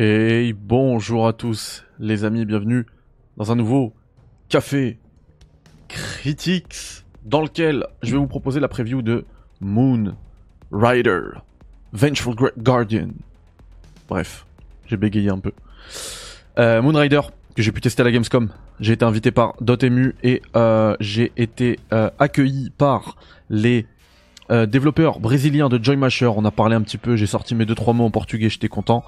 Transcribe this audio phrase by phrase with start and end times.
[0.00, 2.86] Et bonjour à tous les amis, bienvenue
[3.36, 3.94] dans un nouveau
[4.48, 4.96] Café
[5.88, 9.24] Critics dans lequel je vais vous proposer la preview de
[9.60, 10.14] Moon
[10.70, 11.20] Rider,
[11.92, 13.08] Vengeful Guardian.
[14.08, 14.46] Bref,
[14.86, 15.50] j'ai bégayé un peu.
[16.60, 17.22] Euh, Moon Rider,
[17.56, 18.50] que j'ai pu tester à la Gamescom.
[18.78, 23.16] J'ai été invité par Dotemu et euh, j'ai été euh, accueilli par
[23.50, 23.84] les
[24.52, 26.30] euh, développeurs brésiliens de Joy Masher.
[26.36, 28.68] On a parlé un petit peu, j'ai sorti mes deux trois mots en portugais, j'étais
[28.68, 29.04] content.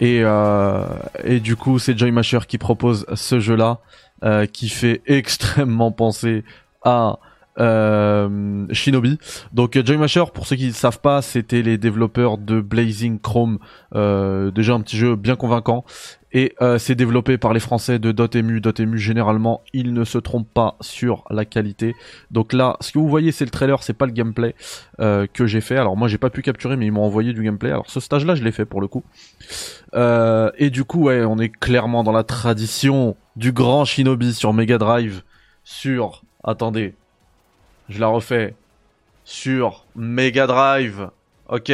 [0.00, 0.84] Et, euh,
[1.24, 3.78] et du coup, c'est Joy Masher qui propose ce jeu-là,
[4.24, 6.44] euh, qui fait extrêmement penser
[6.82, 7.18] à
[7.58, 9.18] euh, Shinobi.
[9.52, 13.58] Donc Joy Masher, pour ceux qui ne savent pas, c'était les développeurs de Blazing Chrome,
[13.92, 15.84] déjà un petit jeu bien convaincant.
[16.32, 18.60] Et euh, c'est développé par les Français de Dotemu.
[18.60, 21.96] Dotemu, généralement, ils ne se trompent pas sur la qualité.
[22.30, 24.54] Donc là, ce que vous voyez, c'est le trailer, c'est pas le gameplay
[25.00, 25.76] euh, que j'ai fait.
[25.76, 27.70] Alors moi, j'ai pas pu capturer, mais ils m'ont envoyé du gameplay.
[27.70, 29.02] Alors ce stage-là, je l'ai fait pour le coup.
[29.94, 34.52] Euh, et du coup, ouais, on est clairement dans la tradition du grand Shinobi sur
[34.52, 35.22] Mega Drive.
[35.64, 36.94] Sur, attendez,
[37.88, 38.54] je la refais.
[39.24, 41.10] Sur Mega Drive,
[41.48, 41.72] ok?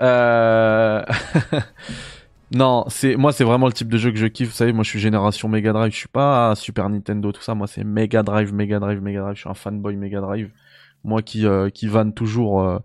[0.00, 1.04] Euh...
[2.54, 4.48] Non, c'est moi c'est vraiment le type de jeu que je kiffe.
[4.48, 7.54] Vous savez, moi je suis génération Mega Drive, je suis pas Super Nintendo tout ça.
[7.54, 9.34] Moi c'est Mega Drive, Mega Drive, Mega Drive.
[9.34, 10.50] Je suis un fanboy Mega Drive.
[11.04, 12.78] Moi qui euh, qui vanne toujours euh,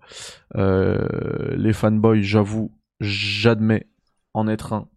[0.55, 3.87] euh, les fanboys, j'avoue, j'admets
[4.33, 4.87] en être un.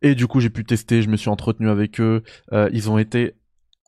[0.00, 2.22] Et du coup j'ai pu tester, je me suis entretenu avec eux.
[2.52, 3.34] Euh, ils ont été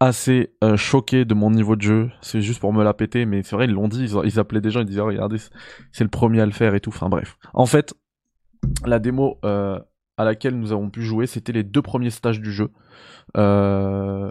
[0.00, 2.10] assez euh, choqués de mon niveau de jeu.
[2.20, 4.12] C'est juste pour me la péter, mais c'est vrai ils l'ont dit.
[4.24, 5.38] Ils, appelaient des gens, ils disaient regardez,
[5.92, 6.90] c'est le premier à le faire et tout.
[6.90, 7.36] Enfin bref.
[7.52, 7.94] En fait,
[8.86, 9.78] la démo euh,
[10.16, 12.70] à laquelle nous avons pu jouer, c'était les deux premiers stages du jeu.
[13.36, 14.30] Euh,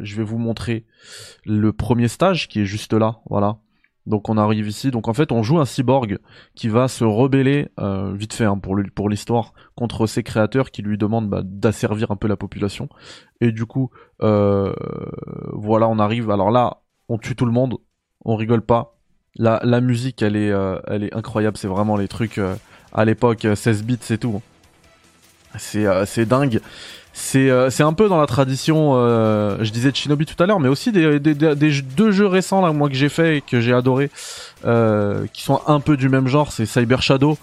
[0.00, 0.86] je vais vous montrer
[1.44, 3.58] le premier stage qui est juste là, voilà.
[4.06, 6.18] Donc on arrive ici, donc en fait on joue un cyborg
[6.54, 10.96] qui va se rebeller euh, vite fait hein, pour l'histoire contre ses créateurs qui lui
[10.96, 12.88] demandent bah, d'asservir un peu la population.
[13.40, 16.30] Et du coup, voilà, on arrive.
[16.30, 17.78] Alors là, on tue tout le monde,
[18.24, 18.92] on rigole pas.
[19.38, 20.52] La, musique, elle est,
[20.86, 21.56] elle est incroyable.
[21.56, 22.40] C'est vraiment les trucs
[22.92, 24.40] à l'époque 16 bits c'est tout.
[25.58, 26.60] C'est euh, dingue.
[27.12, 30.60] C'est euh, un peu dans la tradition euh, je disais de Shinobi tout à l'heure
[30.60, 34.10] mais aussi des, deux jeux récents là moi que j'ai fait et que j'ai adoré
[34.62, 37.38] qui sont un peu du même genre, c'est Cyber Shadow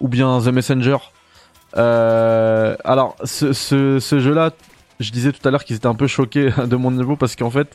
[0.00, 0.96] ou bien The Messenger.
[1.74, 4.52] alors ce ce, ce jeu là
[5.00, 7.50] je disais tout à l'heure qu'ils étaient un peu choqués de mon niveau parce qu'en
[7.50, 7.68] fait,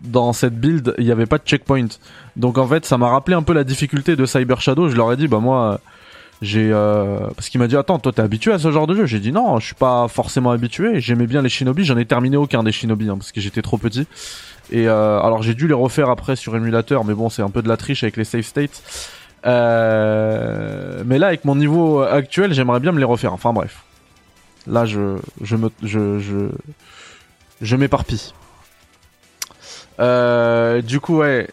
[0.00, 1.88] dans cette build, il n'y avait pas de checkpoint.
[2.36, 4.88] Donc en fait, ça m'a rappelé un peu la difficulté de Cyber Shadow.
[4.88, 5.80] Je leur ai dit, bah moi,
[6.40, 7.18] j'ai euh...
[7.34, 9.06] parce qu'il m'a dit attends toi t'es habitué à ce genre de jeu.
[9.06, 11.00] J'ai dit non je suis pas forcément habitué.
[11.00, 11.84] J'aimais bien les shinobi.
[11.84, 14.06] J'en ai terminé aucun des shinobi hein, parce que j'étais trop petit.
[14.70, 17.62] Et euh, alors j'ai dû les refaire après sur émulateur mais bon c'est un peu
[17.62, 18.82] de la triche avec les save states.
[19.46, 21.02] Euh...
[21.06, 23.32] mais là avec mon niveau actuel j'aimerais bien me les refaire.
[23.32, 23.82] Enfin bref.
[24.66, 26.48] Là je je me je je
[27.60, 28.32] je m'éparpille.
[29.98, 31.48] Euh, du coup ouais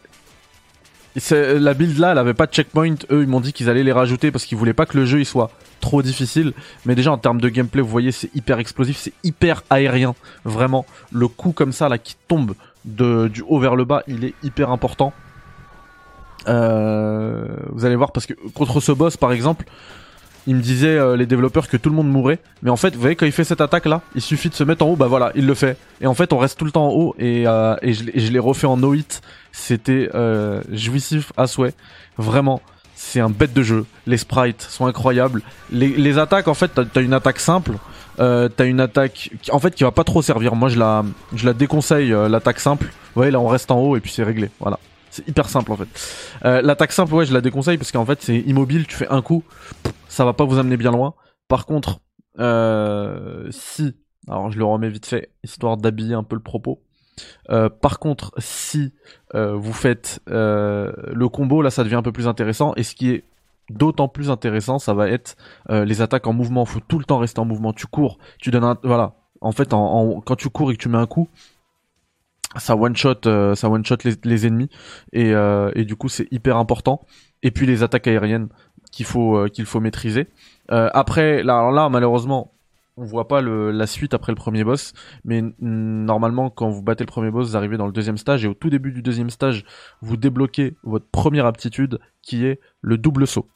[1.31, 2.95] la build là, elle avait pas de checkpoint.
[3.11, 5.19] Eux, ils m'ont dit qu'ils allaient les rajouter parce qu'ils voulaient pas que le jeu
[5.19, 5.49] il soit
[5.79, 6.53] trop difficile.
[6.85, 10.15] Mais déjà en termes de gameplay, vous voyez, c'est hyper explosif, c'est hyper aérien.
[10.43, 12.53] Vraiment, le coup comme ça là qui tombe
[12.83, 15.13] de, du haut vers le bas, il est hyper important.
[16.47, 19.65] Euh, vous allez voir parce que contre ce boss par exemple,
[20.47, 22.39] il me disait euh, les développeurs que tout le monde mourrait.
[22.61, 24.63] Mais en fait, vous voyez quand il fait cette attaque là, il suffit de se
[24.63, 25.77] mettre en haut, bah voilà, il le fait.
[26.01, 28.67] Et en fait, on reste tout le temps en haut et, euh, je, l'ai refait
[28.67, 29.21] en no hit.
[29.51, 31.73] C'était euh, jouissif à souhait.
[32.17, 32.61] Vraiment,
[32.95, 33.85] c'est un bête de jeu.
[34.05, 35.41] Les sprites sont incroyables.
[35.71, 37.73] Les, attaques, en fait, t'as as une attaque simple.
[38.19, 40.55] Euh, t'as une attaque en fait qui va pas trop servir.
[40.55, 42.85] Moi, je la, je la déconseille l'attaque simple.
[42.85, 44.49] Vous voyez là, on reste en haut et puis c'est réglé.
[44.59, 44.79] Voilà.
[45.15, 45.87] C'est hyper simple en fait.
[46.43, 49.21] Euh, L'attaque simple, ouais, je la déconseille parce qu'en fait c'est immobile, tu fais un
[49.21, 49.45] coup,
[50.09, 51.13] ça va pas vous amener bien loin.
[51.47, 52.01] Par contre,
[52.37, 53.95] euh, si,
[54.27, 56.81] alors je le remets vite fait, histoire d'habiller un peu le propos.
[57.49, 58.91] Euh, par contre, si
[59.33, 62.73] vous faites le combo, là ça devient un peu plus intéressant.
[62.75, 63.23] Et ce qui est
[63.69, 65.37] d'autant plus intéressant, ça va être
[65.69, 66.65] les attaques en mouvement.
[66.65, 67.71] Faut tout le temps rester en mouvement.
[67.71, 69.13] Tu cours, tu donnes un, voilà.
[69.39, 71.29] En fait, quand tu cours et que tu mets un coup,
[72.57, 74.69] ça one shot euh, ça one shot les, les ennemis.
[75.13, 77.05] Et, euh, et du coup c'est hyper important.
[77.43, 78.49] Et puis les attaques aériennes
[78.91, 80.27] qu'il faut euh, qu'il faut maîtriser.
[80.71, 82.51] Euh, après là alors là malheureusement
[82.97, 84.93] on voit pas le, la suite après le premier boss.
[85.25, 88.45] Mais normalement quand vous battez le premier boss vous arrivez dans le deuxième stage.
[88.45, 89.65] Et au tout début du deuxième stage
[90.01, 93.47] vous débloquez votre première aptitude qui est le double saut.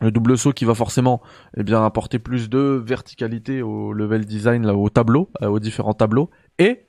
[0.00, 1.20] Le double saut qui va forcément
[1.56, 6.30] eh bien apporter plus de verticalité au level design là au tableau aux différents tableaux.
[6.58, 6.84] Et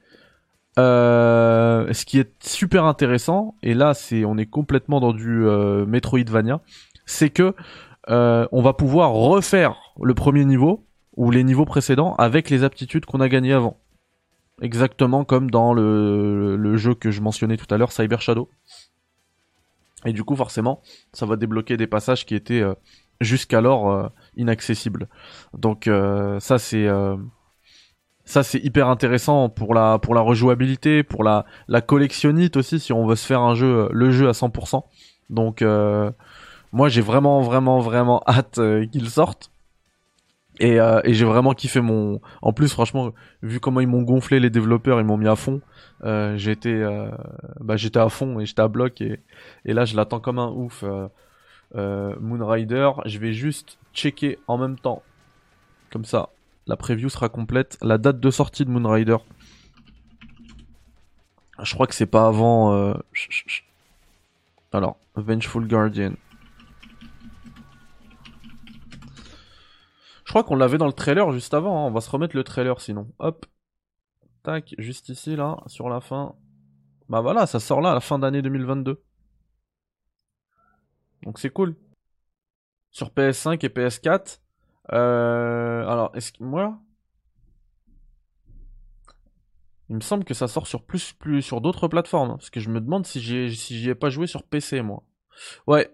[0.79, 5.85] euh, ce qui est super intéressant, et là c'est on est complètement dans du euh,
[5.85, 6.61] Metroidvania,
[7.05, 7.53] c'est que
[8.09, 10.85] euh, on va pouvoir refaire le premier niveau
[11.17, 13.77] ou les niveaux précédents avec les aptitudes qu'on a gagnées avant.
[14.61, 18.49] Exactement comme dans le, le jeu que je mentionnais tout à l'heure, Cyber Shadow.
[20.05, 20.81] Et du coup, forcément,
[21.11, 22.73] ça va débloquer des passages qui étaient euh,
[23.19, 25.09] jusqu'alors euh, inaccessibles.
[25.57, 25.89] Donc
[26.39, 26.87] ça, c'est
[28.29, 32.93] ça c'est hyper intéressant pour la pour la rejouabilité, pour la la collectionnite aussi si
[32.93, 34.83] on veut se faire un jeu le jeu à 100%.
[35.29, 35.63] Donc
[36.71, 38.59] moi j'ai vraiment vraiment vraiment hâte
[38.91, 39.51] qu'il sorte.
[40.61, 42.19] Et, et j'ai vraiment kiffé mon.
[42.41, 45.61] En plus, franchement, vu comment ils m'ont gonflé les développeurs, ils m'ont mis à fond.
[46.03, 47.11] Euh, j'étais euh,
[47.59, 49.19] bah, j'étais à fond et j'étais à bloc et,
[49.65, 51.09] et là je l'attends comme un ouf euh,
[51.75, 55.03] euh, Moonrider je vais juste checker en même temps
[55.91, 56.29] comme ça
[56.69, 59.17] la preview sera complète la date de sortie de Moonrider
[61.61, 62.93] je crois que c'est pas avant euh...
[64.71, 66.13] alors Vengeful Guardian
[70.23, 71.87] je crois qu'on l'avait dans le trailer juste avant hein.
[71.89, 73.45] on va se remettre le trailer sinon hop
[74.43, 76.35] Tac, juste ici, là, sur la fin.
[77.09, 79.03] Bah voilà, ça sort là, à la fin d'année 2022.
[81.23, 81.75] Donc c'est cool.
[82.91, 84.39] Sur PS5 et PS4.
[84.93, 85.87] Euh...
[85.87, 86.43] Alors, est-ce que...
[86.43, 86.79] Moi
[89.89, 92.37] Il me semble que ça sort sur plus, plus sur d'autres plateformes.
[92.37, 95.03] Parce que je me demande si j'y si ai pas joué sur PC, moi.
[95.67, 95.89] Ouais.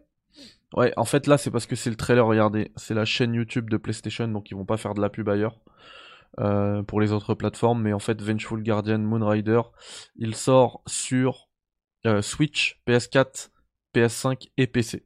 [0.75, 2.71] Ouais, en fait, là, c'est parce que c'est le trailer, regardez.
[2.75, 5.59] C'est la chaîne YouTube de PlayStation, donc ils vont pas faire de la pub ailleurs.
[6.39, 9.61] Euh, pour les autres plateformes, mais en fait Vengeful Guardian Moonrider,
[10.17, 11.47] il sort sur
[12.05, 13.51] euh, Switch, PS4,
[13.93, 15.05] PS5 et PC.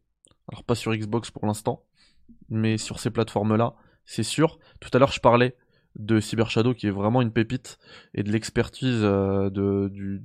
[0.52, 1.86] Alors pas sur Xbox pour l'instant,
[2.50, 3.74] mais sur ces plateformes-là,
[4.06, 4.60] c'est sûr.
[4.80, 5.56] Tout à l'heure je parlais
[5.96, 7.80] de Cyber Shadow qui est vraiment une pépite
[8.14, 9.50] et de l'expertise euh,
[9.90, 10.22] du,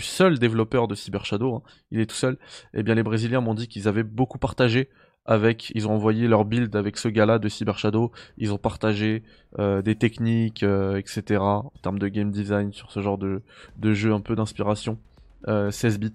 [0.00, 1.62] seul développeur de Cyber Shadow, hein.
[1.90, 2.34] il est tout seul.
[2.74, 4.90] Et eh bien les Brésiliens m'ont dit qu'ils avaient beaucoup partagé
[5.26, 9.24] avec, ils ont envoyé leur build avec ce gars-là de Cyber Shadow, ils ont partagé
[9.58, 11.40] euh, des techniques, euh, etc.
[11.40, 13.42] en termes de game design sur ce genre de,
[13.82, 14.98] jeu un peu d'inspiration,
[15.46, 16.12] 16 euh, bits.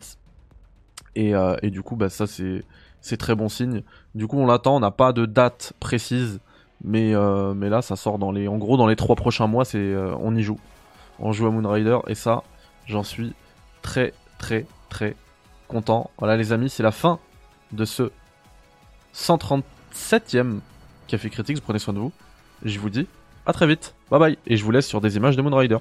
[1.15, 2.63] Et, et, du coup, bah, ça c'est
[3.01, 3.83] c'est très bon signe.
[4.15, 6.39] Du coup, on l'attend, on n'a pas de date précise,
[6.83, 7.13] mais
[7.55, 10.35] mais là, ça sort dans les, en gros, dans les trois prochains mois, c'est on
[10.35, 10.59] y joue,
[11.19, 12.43] on joue à Moonrider et ça,
[12.87, 13.33] j'en suis
[13.81, 15.15] très très très
[15.67, 16.09] content.
[16.17, 17.19] Voilà les amis, c'est la fin
[17.71, 18.11] de ce
[19.15, 20.59] 137ème
[21.07, 21.61] Café Critics.
[21.61, 22.11] Prenez soin de vous.
[22.63, 23.07] Je vous dis
[23.45, 23.95] à très vite.
[24.09, 24.37] Bye bye.
[24.47, 25.77] Et je vous laisse sur des images de Moonrider.